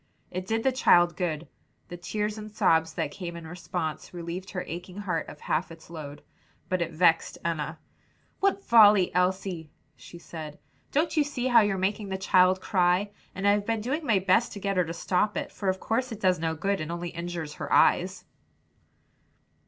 [0.31, 1.47] It did the child good;
[1.89, 5.91] the tears and sobs that came in response, relieved her aching heart of half its
[5.91, 6.23] load.
[6.69, 7.77] But it vexed Enna.
[8.39, 10.57] "What folly, Elsie!" she said,
[10.91, 13.11] "don't you see how you're making the child cry?
[13.35, 16.11] And I've been doing my best to get her to stop it; for of course
[16.11, 18.25] it does no good, and only injures her eyes."